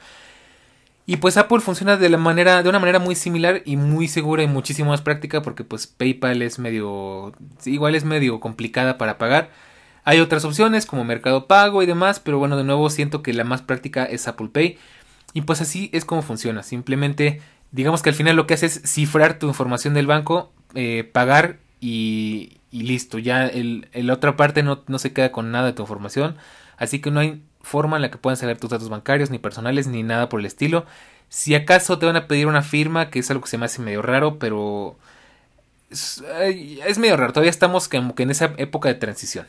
[1.04, 4.42] Y pues Apple funciona de la manera, de una manera muy similar y muy segura
[4.42, 7.32] y muchísimo más práctica, porque pues PayPal es medio,
[7.64, 9.50] igual es medio complicada para pagar.
[10.04, 13.44] Hay otras opciones como Mercado Pago y demás, pero bueno, de nuevo siento que la
[13.44, 14.78] más práctica es Apple Pay.
[15.32, 16.62] Y pues así es como funciona.
[16.62, 17.40] Simplemente,
[17.72, 21.58] digamos que al final lo que hace es cifrar tu información del banco, eh, pagar
[21.80, 23.18] y, listo.
[23.18, 26.36] Ya el, la otra parte no, no, se queda con nada de tu información.
[26.76, 29.86] Así que no hay forma en la que puedan saber tus datos bancarios, ni personales,
[29.86, 30.86] ni nada por el estilo.
[31.28, 33.80] Si acaso te van a pedir una firma, que es algo que se me hace
[33.80, 34.96] medio raro, pero
[35.92, 37.32] es, medio raro.
[37.32, 39.46] Todavía estamos como que en esa época de transición.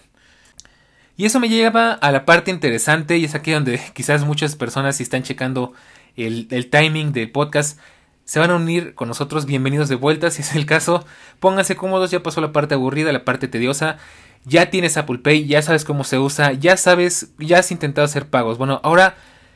[1.16, 4.98] Y eso me lleva a la parte interesante y es aquí donde quizás muchas personas
[4.98, 5.74] si están checando
[6.16, 7.80] el, timing del podcast
[8.26, 9.46] se van a unir con nosotros.
[9.46, 11.06] Bienvenidos de vuelta si es el caso.
[11.40, 13.98] Pónganse cómodos, ya pasó la parte aburrida, la parte tediosa.
[14.46, 18.28] Ya tienes Apple Pay, ya sabes cómo se usa, ya sabes, ya has intentado hacer
[18.28, 18.58] pagos.
[18.58, 19.16] Bueno, ahora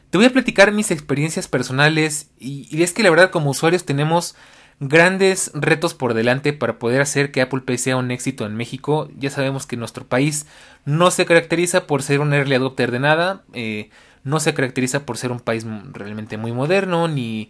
[0.10, 4.36] te voy a platicar mis experiencias personales y, es que la verdad como usuarios tenemos
[4.80, 9.10] grandes retos por delante para poder hacer que Apple Pay sea un éxito en México.
[9.18, 10.46] Ya sabemos que nuestro país
[10.86, 13.44] no se caracteriza por ser un early adopter de nada.
[13.54, 13.90] Eh,
[14.24, 17.50] no se caracteriza por ser un país realmente muy moderno, ni,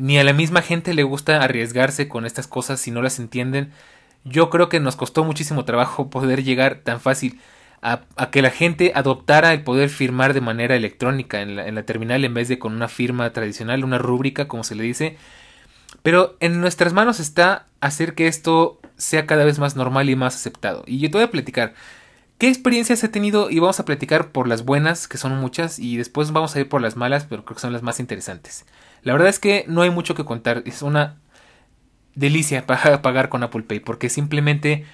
[0.00, 3.70] ni a la misma gente le gusta arriesgarse con estas cosas si no las entienden.
[4.24, 7.38] Yo creo que nos costó muchísimo trabajo poder llegar tan fácil
[7.82, 11.82] a, que la gente adoptara el poder firmar de manera electrónica en la, en la
[11.84, 15.18] terminal en vez de con una firma tradicional, una rúbrica como se le dice.
[16.02, 20.34] Pero en nuestras manos está hacer que esto sea cada vez más normal y más
[20.34, 20.82] aceptado.
[20.86, 21.74] Y yo te voy a platicar
[22.38, 25.98] qué experiencias he tenido y vamos a platicar por las buenas, que son muchas, y
[25.98, 28.64] después vamos a ir por las malas, pero creo que son las más interesantes.
[29.02, 31.16] La verdad es que no hay mucho que contar, es una
[32.14, 34.84] delicia pagar con Apple Pay, porque simplemente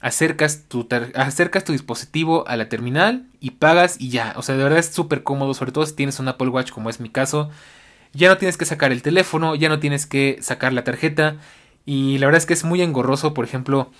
[0.00, 4.34] acercas tu, acercas tu dispositivo a la terminal y pagas y ya.
[4.36, 6.90] O sea, de verdad es súper cómodo, sobre todo si tienes un Apple Watch como
[6.90, 7.50] es mi caso.
[8.12, 11.36] Ya no tienes que sacar el teléfono, ya no tienes que sacar la tarjeta.
[11.86, 13.90] Y la verdad es que es muy engorroso, por ejemplo,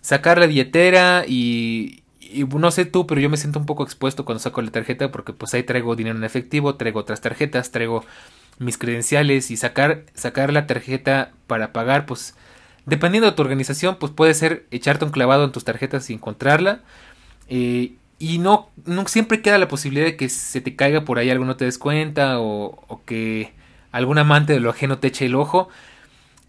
[0.00, 4.24] sacar la billetera y, y no sé tú, pero yo me siento un poco expuesto
[4.24, 8.04] cuando saco la tarjeta porque pues ahí traigo dinero en efectivo, traigo otras tarjetas, traigo
[8.60, 12.36] mis credenciales y sacar, sacar la tarjeta para pagar, pues
[12.86, 16.82] dependiendo de tu organización, pues puede ser echarte un clavado en tus tarjetas y encontrarla.
[17.48, 18.68] Eh, y no,
[19.06, 21.78] siempre queda la posibilidad de que se te caiga por ahí algo no te des
[21.78, 23.54] cuenta o, o que
[23.92, 25.70] algún amante de lo ajeno te eche el ojo.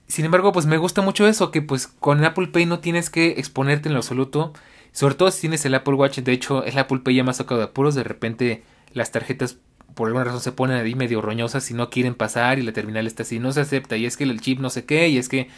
[0.07, 3.29] Sin embargo, pues me gusta mucho eso, que pues con Apple Pay no tienes que
[3.37, 4.51] exponerte en lo absoluto.
[4.91, 7.59] Sobre todo si tienes el Apple Watch, de hecho el Apple Pay ya más sacado
[7.59, 9.57] de apuros, de repente las tarjetas
[9.93, 13.07] por alguna razón se ponen ahí medio roñosas y no quieren pasar y la terminal
[13.07, 15.29] está así, no se acepta y es que el chip no sé qué y es
[15.29, 15.49] que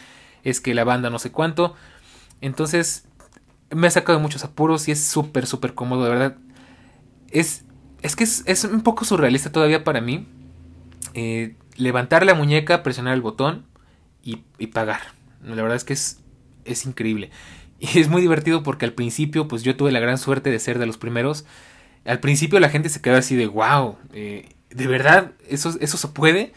[0.42, 1.74] es que la banda no sé cuánto.
[2.40, 3.06] Entonces
[3.70, 6.36] me ha sacado de muchos apuros y es súper súper cómodo, de verdad.
[7.30, 7.64] Es
[8.02, 10.26] es que es, es un poco surrealista todavía para mí.
[11.14, 13.64] Eh, levantar la muñeca, presionar el botón
[14.22, 15.00] y, pagar.
[15.42, 16.20] La verdad es que es,
[16.64, 17.30] es increíble.
[17.80, 20.78] Y es muy divertido porque al principio, pues yo tuve la gran suerte de ser
[20.78, 21.44] de los primeros.
[22.04, 26.08] Al principio la gente se quedó así de, wow, eh, de verdad, eso, eso se
[26.08, 26.52] puede.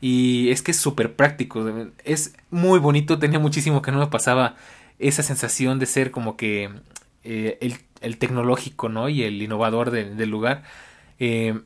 [0.00, 1.66] Y es que es súper práctico.
[2.04, 3.18] Es muy bonito.
[3.18, 4.56] Tenía muchísimo que no me pasaba
[4.98, 6.70] esa sensación de ser como que
[7.24, 7.58] eh,
[8.00, 9.08] el, tecnológico, ¿no?
[9.08, 10.62] Y el innovador del lugar.
[11.18, 11.60] Eh,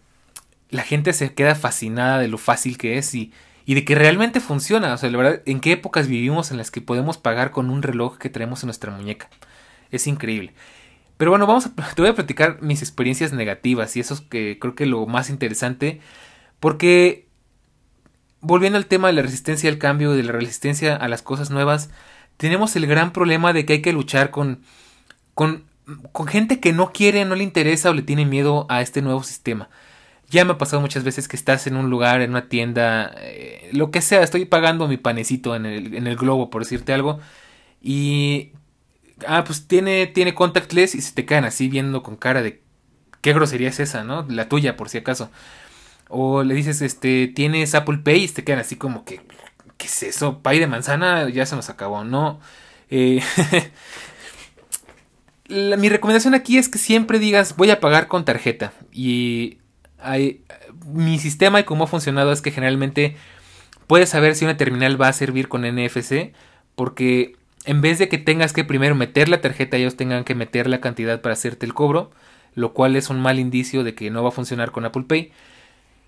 [0.70, 3.32] la gente se queda fascinada de lo fácil que es y,
[3.66, 4.94] y de que realmente funciona.
[4.94, 7.82] O sea, la verdad, ¿en qué épocas vivimos en las que podemos pagar con un
[7.82, 9.30] reloj que traemos en nuestra muñeca?
[9.90, 10.52] Es increíble.
[11.24, 11.46] Pero bueno,
[11.96, 15.30] te voy a platicar mis experiencias negativas y eso es que creo que lo más
[15.30, 16.02] interesante
[16.60, 17.28] porque
[18.40, 21.88] volviendo al tema de la resistencia al cambio, de la resistencia a las cosas nuevas,
[22.36, 24.64] tenemos el gran problema de que hay que luchar con,
[25.32, 25.64] con,
[26.12, 29.22] con gente que no quiere, no le interesa o le tiene miedo a este nuevo
[29.22, 29.70] sistema.
[30.28, 33.70] Ya me ha pasado muchas veces que estás en un lugar, en una tienda, eh,
[33.72, 37.18] lo que sea, estoy pagando mi panecito en el, en el globo, por decirte algo,
[37.80, 38.52] y...
[39.26, 42.62] Ah, pues tiene, tiene contactless y se te caen así viendo con cara de...
[43.20, 44.26] ¿Qué grosería es esa, no?
[44.28, 45.30] La tuya, por si acaso.
[46.08, 49.20] O le dices, este, tienes Apple Pay y te quedan así como que...
[49.76, 50.40] ¿Qué es eso?
[50.42, 52.40] Pay de manzana ya se nos acabó, ¿no?
[52.90, 53.22] Eh,
[55.48, 59.58] mi recomendación aquí es que siempre digas voy a pagar con tarjeta y
[60.86, 63.16] mi sistema y cómo ha funcionado es que generalmente
[63.86, 66.32] puedes saber si una terminal va a servir con NFC
[66.74, 70.68] porque en vez de que tengas que primero meter la tarjeta ellos tengan que meter
[70.68, 72.10] la cantidad para hacerte el cobro
[72.54, 75.32] lo cual es un mal indicio de que no va a funcionar con Apple Pay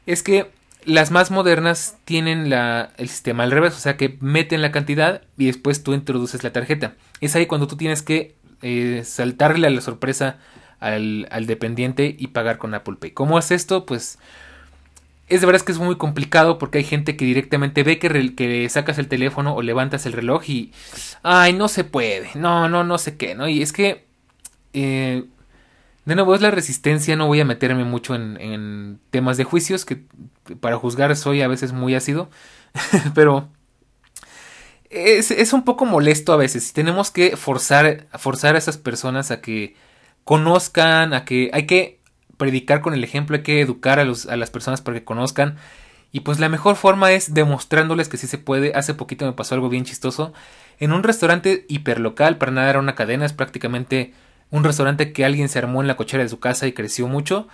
[0.06, 0.50] es que
[0.86, 5.46] las más modernas tienen el sistema al revés, o sea que meten la cantidad y
[5.46, 6.94] después tú introduces la tarjeta.
[7.20, 10.38] Es ahí cuando tú tienes que eh, saltarle a la sorpresa
[10.78, 13.10] al, al dependiente y pagar con Apple Pay.
[13.10, 13.84] ¿Cómo es esto?
[13.84, 14.18] Pues
[15.28, 18.68] es de verdad que es muy complicado porque hay gente que directamente ve que, que,
[18.68, 20.72] sacas el teléfono o levantas el reloj y
[21.22, 24.06] ay no se puede no no no sé qué no y es que
[24.72, 25.24] eh,
[26.04, 29.84] de nuevo es la resistencia no voy a meterme mucho en, en, temas de juicios
[29.84, 30.02] que
[30.60, 32.30] para juzgar soy a veces muy ácido
[33.14, 33.48] pero
[34.90, 36.72] es, es un poco molesto a veces.
[36.72, 39.74] Tenemos que forzar forzar a esas personas a que
[40.24, 42.00] conozcan, a que hay que
[42.36, 45.56] predicar con el ejemplo, hay que educar a, los, a las personas para que conozcan.
[46.12, 48.72] Y pues la mejor forma es demostrándoles que sí se puede.
[48.74, 50.32] Hace poquito me pasó algo bien chistoso.
[50.78, 54.14] En un restaurante hiperlocal, para nada era una cadena, es prácticamente
[54.50, 57.48] un restaurante que alguien se armó en la cochera de su casa y creció mucho.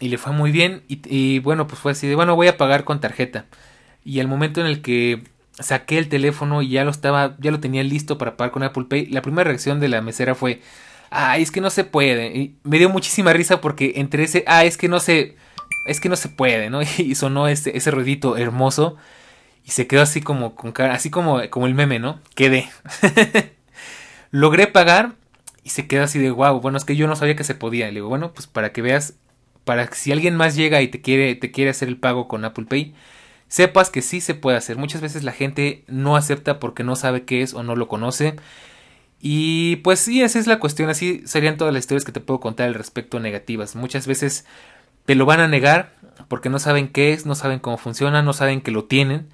[0.00, 0.82] Y le fue muy bien.
[0.88, 3.46] Y, y bueno, pues fue así de, bueno, voy a pagar con tarjeta.
[4.04, 5.22] Y el momento en el que
[5.58, 8.86] saqué el teléfono y ya lo estaba, ya lo tenía listo para pagar con Apple
[8.88, 10.60] Pay, la primera reacción de la mesera fue,
[11.14, 12.36] ay, es que no se puede.
[12.36, 15.36] Y me dio muchísima risa porque entre ese, ah, es que no se,
[15.86, 16.80] es que no se puede, ¿no?
[16.98, 18.96] Y sonó ese, ese ruidito hermoso
[19.64, 22.20] y se quedó así como con cara, así como, como el meme, ¿no?
[22.34, 22.68] Quedé.
[24.30, 25.14] Logré pagar
[25.62, 27.88] y se quedó así de wow, bueno, es que yo no sabía que se podía.
[27.88, 29.14] Y le digo, bueno, pues para que veas,
[29.64, 32.44] para que si alguien más llega y te quiere, te quiere hacer el pago con
[32.44, 32.94] Apple Pay,
[33.48, 34.76] sepas que sí se puede hacer.
[34.76, 38.36] Muchas veces la gente no acepta porque no sabe qué es o no lo conoce.
[39.26, 40.90] Y pues sí, esa es la cuestión.
[40.90, 43.74] Así serían todas las historias que te puedo contar al respecto negativas.
[43.74, 44.44] Muchas veces
[45.06, 45.94] te lo van a negar
[46.28, 49.26] porque no saben qué es, no saben cómo funciona, no saben que lo tienen.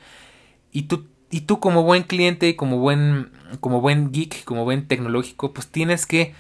[0.71, 5.53] Y tú, y tú como buen cliente como buen, como buen geek, como buen tecnológico,
[5.53, 6.35] pues tienes que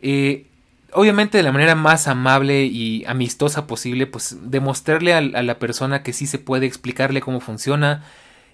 [0.00, 0.48] eh,
[0.92, 6.12] obviamente de la manera más amable y amistosa posible, pues demostrarle a, la persona que
[6.12, 8.02] sí se puede explicarle cómo funciona.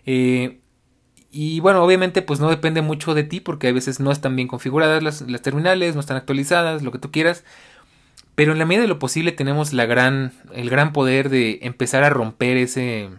[0.04, 0.58] Eh,
[1.30, 4.48] y bueno, obviamente pues no depende mucho de ti porque a veces no están bien
[4.48, 7.44] configuradas las, terminales, no están actualizadas, lo que tú quieras.
[8.34, 12.04] Pero en la medida de lo posible tenemos la gran, el gran poder de empezar
[12.04, 13.10] a romper ese,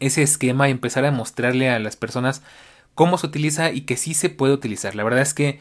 [0.00, 2.42] ese esquema y empezar a mostrarle a las personas
[2.94, 4.94] cómo se utiliza y que sí se puede utilizar.
[4.94, 5.60] La verdad es que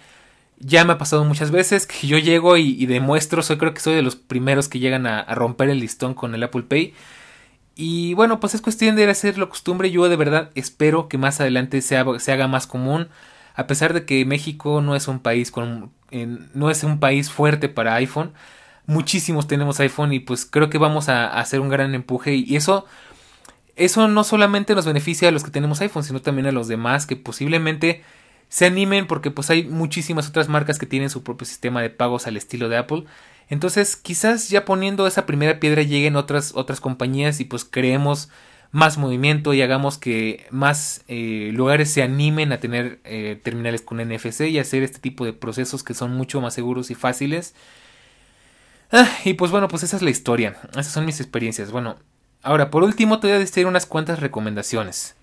[0.60, 3.96] ya me ha pasado muchas veces que yo llego y, demuestro, soy creo que soy
[3.96, 6.94] de los primeros que llegan a, romper el listón con el Apple Pay.
[7.76, 9.92] Y bueno, pues es cuestión de hacerlo costumbre.
[9.92, 13.10] Yo de verdad espero que más adelante se haga, más común.
[13.56, 17.68] A pesar de que México no es un país con no es un país fuerte
[17.70, 18.34] para iPhone.
[18.88, 22.36] Muchísimos tenemos iPhone y pues creo que vamos a, hacer un gran empuje.
[22.36, 22.86] Y eso,
[23.76, 27.06] eso no solamente nos beneficia a los que tenemos iPhone, sino también a los demás
[27.06, 28.04] que posiblemente
[28.48, 32.28] se animen porque pues hay muchísimas otras marcas que tienen su propio sistema de pagos
[32.28, 33.06] al estilo de Apple.
[33.50, 38.30] Entonces quizás ya poniendo esa primera piedra lleguen otras, otras compañías y pues creemos
[38.72, 44.00] más movimiento y hagamos que más eh, lugares se animen a tener eh, terminales con
[44.00, 47.56] NFC y hacer este tipo de procesos que son mucho más seguros y fáciles.
[48.92, 50.58] Ah, y pues bueno, pues esa es la historia.
[50.72, 51.72] Esas son mis experiencias.
[51.72, 51.98] Bueno,
[52.44, 55.16] ahora por último te voy a decir unas cuantas recomendaciones.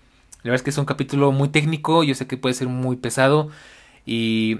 [0.43, 2.95] La verdad es que es un capítulo muy técnico, yo sé que puede ser muy
[2.97, 3.49] pesado
[4.05, 4.59] y,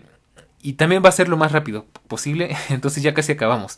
[0.63, 3.77] y también va a ser lo más rápido posible, entonces ya casi acabamos.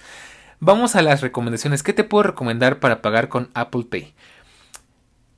[0.61, 1.83] Vamos a las recomendaciones.
[1.83, 4.13] ¿Qué te puedo recomendar para pagar con Apple Pay?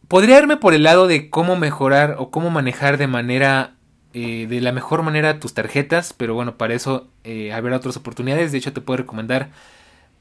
[0.08, 3.74] Podría irme por el lado de cómo mejorar o cómo manejar de manera
[4.14, 8.52] eh, de la mejor manera tus tarjetas, pero bueno, para eso eh, habrá otras oportunidades.
[8.52, 9.50] De hecho, te puedo recomendar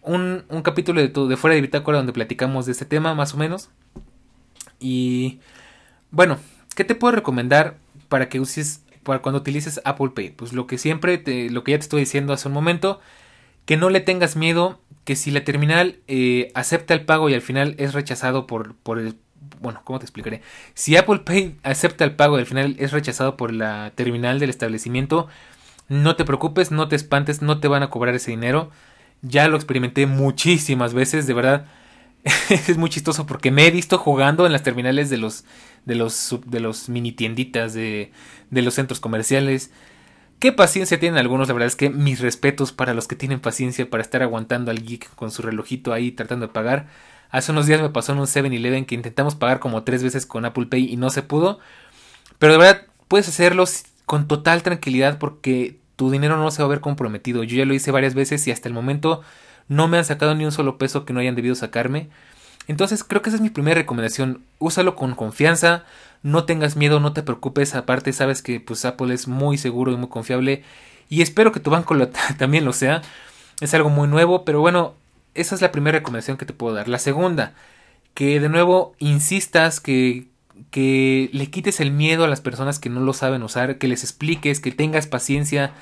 [0.02, 3.68] un, capítulo de, de fuera de bitácora donde platicamos de este tema, más o menos.
[4.80, 5.40] Y
[6.10, 6.38] bueno,
[6.74, 7.76] ¿qué te puedo recomendar
[8.08, 10.30] para que uses para cuando utilices Apple Pay?
[10.30, 13.00] Pues lo que siempre lo que ya te estoy diciendo hace un momento,
[13.64, 17.40] que no le tengas miedo, que si la terminal eh, acepta el pago y al
[17.40, 19.16] final es rechazado por, por el
[19.60, 20.42] bueno, ¿cómo te explicaré?
[20.74, 24.50] Si Apple Pay acepta el pago y al final es rechazado por la terminal del
[24.50, 25.28] establecimiento,
[25.88, 28.70] no te preocupes, no te espantes, no te van a cobrar ese dinero.
[29.22, 31.66] Ya lo experimenté muchísimas veces, de verdad.
[32.50, 35.44] es muy chistoso porque me he visto jugando en las terminales de los
[35.86, 38.12] de los de los mini tienditas de,
[38.50, 39.70] de los centros comerciales.
[40.38, 43.88] Qué paciencia tienen algunos, la verdad es que mis respetos para los que tienen paciencia
[43.88, 46.88] para estar aguantando al geek con su relojito ahí tratando de pagar.
[47.30, 50.44] Hace unos días me pasó en un 7-Eleven que intentamos pagar como tres veces con
[50.44, 51.58] Apple Pay y no se pudo.
[52.38, 53.64] Pero de verdad puedes hacerlo
[54.04, 57.42] con total tranquilidad porque tu dinero no se va a ver comprometido.
[57.42, 59.22] Yo ya lo hice varias veces y hasta el momento
[59.68, 62.10] no me han sacado ni un solo peso que no hayan debido sacarme.
[62.68, 64.42] Entonces creo que esa es mi primera recomendación.
[64.58, 65.84] Úsalo con confianza,
[66.22, 67.74] no tengas miedo, no te preocupes.
[67.74, 70.64] Aparte sabes que pues Apple es muy seguro y muy confiable.
[71.08, 71.96] Y espero que tu banco
[72.38, 73.02] también lo sea.
[73.60, 74.94] Es algo muy nuevo, pero bueno,
[75.34, 76.88] esa es la primera recomendación que te puedo dar.
[76.88, 77.54] La segunda,
[78.14, 80.26] que de nuevo insistas que,
[80.70, 84.02] que le quites el miedo a las personas que no lo saben usar, que les
[84.02, 85.72] expliques, que tengas paciencia,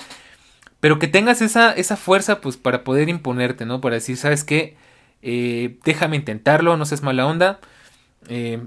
[0.79, 3.81] pero que tengas esa, esa fuerza pues para poder imponerte, ¿no?
[3.81, 4.77] Para decir, ¿sabes qué?
[5.27, 7.59] Eh, déjame intentarlo, no seas mala onda.
[8.29, 8.61] Eh,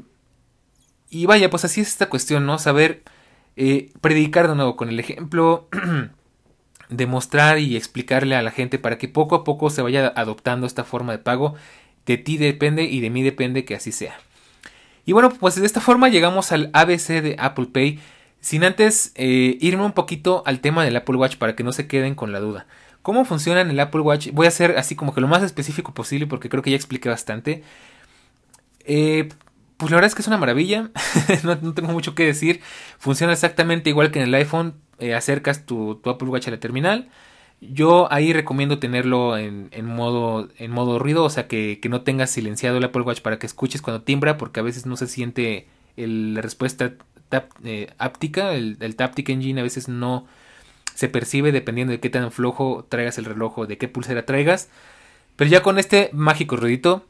[1.08, 2.58] y vaya, pues así es esta cuestión, ¿no?
[2.58, 3.04] Saber
[3.56, 5.68] eh, predicar de nuevo con el ejemplo,
[6.88, 10.82] demostrar y explicarle a la gente para que poco a poco se vaya adoptando esta
[10.82, 11.54] forma de pago.
[12.06, 14.18] De ti depende y de mí depende que así sea.
[15.06, 18.00] Y bueno, pues de esta forma llegamos al ABC de Apple Pay.
[18.40, 22.14] Sin antes irme un poquito al tema del Apple Watch para que no se queden
[22.16, 22.66] con la duda.
[23.08, 24.32] ¿Cómo funciona en el Apple Watch?
[24.34, 27.08] Voy a hacer así como que lo más específico posible porque creo que ya expliqué
[27.08, 27.62] bastante.
[28.84, 29.30] Eh,
[29.78, 30.90] pues la verdad es que es una maravilla,
[31.42, 32.60] no, tengo mucho que decir.
[32.98, 34.74] Funciona exactamente igual que en el iPhone.
[34.98, 37.08] Eh, acercas tu, Apple Watch a la terminal.
[37.62, 42.76] Yo ahí recomiendo tenerlo en, modo, en modo ruido, o sea que, no tengas silenciado
[42.76, 45.66] el Apple Watch para que escuches cuando timbra, porque a veces no se siente
[45.96, 46.92] la respuesta
[47.64, 50.26] eh, áptica, el, el Taptic Engine a veces no
[50.98, 54.68] se percibe dependiendo de qué tan flojo traigas el reloj de qué pulsera traigas.
[55.36, 57.04] Pero ya con este mágico ruidito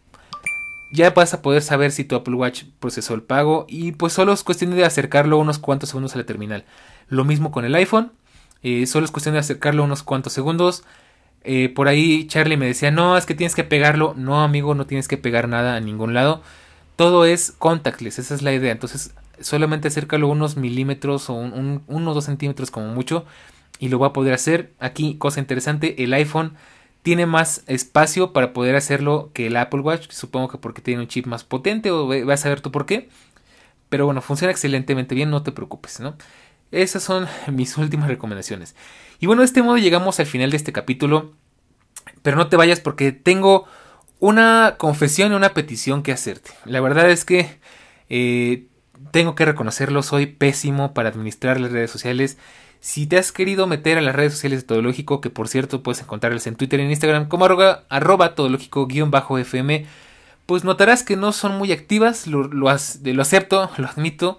[0.93, 4.35] ya vas a poder saber si tu Apple Watch procesó el pago y pues solo
[4.35, 6.67] es cuestión de acercarlo unos cuantos segundos a la terminal.
[7.09, 8.13] Lo mismo con el iPhone,
[8.63, 10.85] eh, solo es cuestión de acercarlo unos cuantos segundos.
[11.45, 14.13] Eh, por ahí Charlie me decía, no, es que tienes que pegarlo.
[14.19, 16.43] No, amigo, no tienes que pegar nada a ningún lado.
[16.97, 18.71] Todo es contactless, esa es la idea.
[18.71, 23.25] Entonces, solamente acércalo unos milímetros o un, uno o dos centímetros como mucho.
[23.79, 24.73] Y lo va a poder hacer.
[24.79, 26.55] Aquí, cosa interesante, el iPhone
[27.03, 30.11] tiene más espacio para poder hacerlo que el Apple Watch.
[30.11, 33.09] Supongo que porque tiene un chip más potente o vas a ver tú por qué.
[33.89, 36.17] Pero bueno, funciona excelentemente bien, no te preocupes, ¿no?
[36.71, 38.75] Esas son mis últimas recomendaciones.
[39.21, 41.33] Y bueno, de este modo llegamos al final de este capítulo.
[42.23, 43.67] Pero no te vayas porque tengo
[44.19, 46.51] una confesión y una petición que hacerte.
[46.65, 47.59] La verdad es que
[48.09, 48.67] eh,
[49.11, 52.39] tengo que reconocerlo, soy pésimo para administrar las redes sociales.
[52.81, 56.01] Si te has querido meter a las redes sociales de Todológico, que por cierto puedes
[56.01, 59.87] encontrarlas en Twitter y en Instagram como arroba, arroba todológico-fm,
[60.47, 64.39] pues notarás que no son muy activas, lo, lo acepto, lo admito.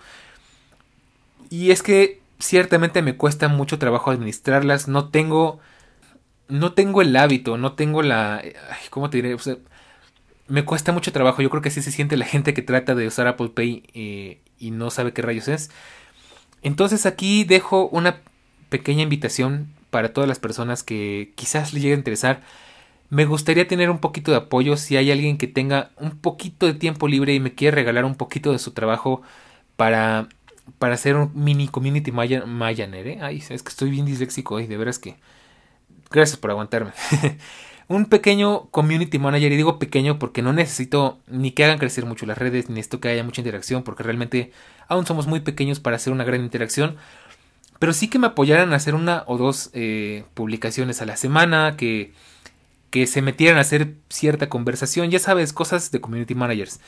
[1.49, 5.59] Y es que ciertamente me cuesta mucho trabajo administrarlas, no tengo
[6.47, 8.41] no tengo el hábito, no tengo la
[8.89, 9.37] ¿cómo te diré?
[10.47, 13.07] me cuesta mucho trabajo, yo creo que así se siente la gente que trata de
[13.07, 15.69] usar Apple Pay eh, y no sabe qué rayos es.
[16.61, 18.21] Entonces aquí dejo una
[18.70, 22.41] pequeña invitación para todas las personas que quizás les llegue a interesar.
[23.09, 26.76] Me gustaría tener un poquito de apoyo si hay alguien que tenga un poquito de
[26.76, 29.22] tiempo libre y me quiere regalar un poquito de su trabajo
[29.76, 30.30] para
[30.78, 33.20] para hacer un mini community manager, ¿eh?
[33.22, 35.15] Ay, es que estoy bien disléxico hoy, de veras que...
[36.11, 36.91] Gracias por aguantarme.
[37.88, 42.26] un pequeño community manager, y digo pequeño porque no necesito ni que hagan crecer mucho
[42.26, 44.51] las redes, ni esto que haya mucha interacción, porque realmente
[44.88, 46.97] aún somos muy pequeños para hacer una gran interacción.
[47.80, 51.75] Pero sí que me apoyaran a hacer una o dos eh, publicaciones a la semana,
[51.77, 52.13] que,
[52.89, 56.80] que se metieran a hacer cierta conversación, ya sabes, cosas de community managers.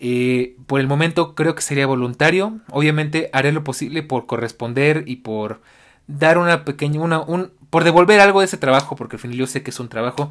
[0.00, 2.60] Eh, por el momento creo que sería voluntario.
[2.70, 5.60] Obviamente haré lo posible por corresponder y por
[6.06, 9.46] dar una pequeña, una, un, por devolver algo de ese trabajo, porque al final yo
[9.46, 10.30] sé que es un trabajo.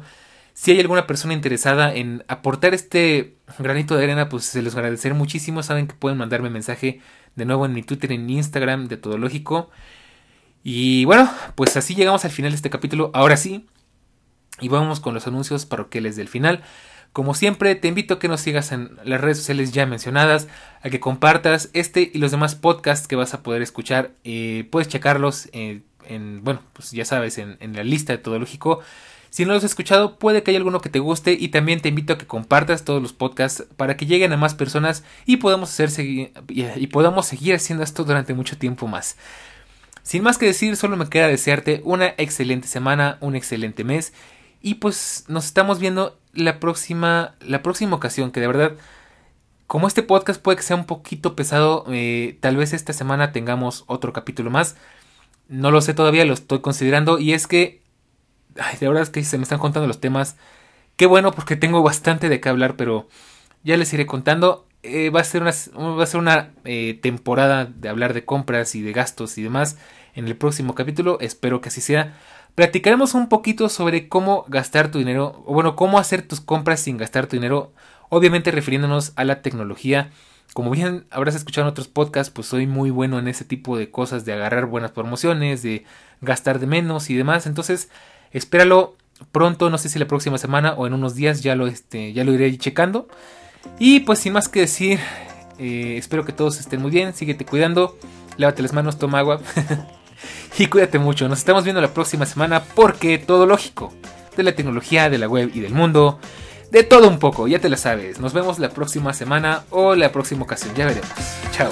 [0.54, 5.14] Si hay alguna persona interesada en aportar este granito de arena, pues se los agradeceré
[5.14, 5.62] muchísimo.
[5.62, 7.00] Saben que pueden mandarme mensaje
[7.38, 9.70] de nuevo en mi Twitter, en Instagram de Todo Lógico.
[10.62, 13.10] Y bueno, pues así llegamos al final de este capítulo.
[13.14, 13.66] Ahora sí.
[14.60, 16.62] Y vamos con los anuncios parroquiales del final.
[17.12, 20.48] Como siempre, te invito a que nos sigas en las redes sociales ya mencionadas,
[20.82, 24.10] a que compartas este y los demás podcasts que vas a poder escuchar.
[24.24, 25.84] Eh, puedes checarlos en,
[26.42, 28.80] bueno, pues ya sabes, en, la lista de Todo Lógico.
[29.30, 31.90] Si no los has escuchado, puede que haya alguno que te guste y también te
[31.90, 35.70] invito a que compartas todos los podcasts para que lleguen a más personas y podamos,
[35.70, 35.90] hacer
[36.48, 39.16] y podamos seguir haciendo esto durante mucho tiempo más.
[40.02, 44.12] Sin más que decir, solo me queda desearte una excelente semana, un excelente mes
[44.62, 48.72] y pues nos estamos viendo la próxima, la próxima ocasión, que de verdad,
[49.66, 53.84] como este podcast puede que sea un poquito pesado, eh, tal vez esta semana tengamos
[53.86, 54.76] otro capítulo más.
[55.48, 57.18] No lo sé todavía, lo estoy considerando.
[57.18, 57.82] Y es que,
[58.58, 60.36] ay, de verdad es que se me están contando los temas.
[60.96, 63.08] Qué bueno, porque tengo bastante de qué hablar, pero
[63.62, 64.66] ya les iré contando.
[64.82, 68.74] Eh, va a ser una, va a ser una eh, temporada de hablar de compras
[68.74, 69.76] y de gastos y demás
[70.14, 71.18] en el próximo capítulo.
[71.20, 72.18] Espero que así sea.
[72.54, 76.96] Platicaremos un poquito sobre cómo gastar tu dinero, o bueno, cómo hacer tus compras sin
[76.96, 77.72] gastar tu dinero,
[78.08, 80.10] obviamente refiriéndonos a la tecnología.
[80.54, 83.90] Como bien habrás escuchado en otros podcasts, pues soy muy bueno en ese tipo de
[83.92, 85.84] cosas, de agarrar buenas promociones, de
[86.20, 87.46] gastar de menos y demás.
[87.46, 87.90] Entonces,
[88.32, 88.96] espéralo
[89.32, 92.24] pronto, no sé si la próxima semana o en unos días ya lo, este, ya
[92.24, 93.08] lo iré checando.
[93.78, 95.00] Y pues sin más que decir,
[95.58, 97.98] eh, espero que todos estén muy bien, síguete cuidando,
[98.36, 99.40] lávate las manos, toma agua.
[100.58, 101.28] y cuídate mucho.
[101.28, 103.92] Nos estamos viendo la próxima semana porque todo lógico.
[104.36, 106.20] De la tecnología, de la web y del mundo.
[106.70, 108.20] De todo un poco, ya te lo sabes.
[108.20, 110.74] Nos vemos la próxima semana o la próxima ocasión.
[110.74, 111.10] Ya veremos.
[111.50, 111.70] Chao.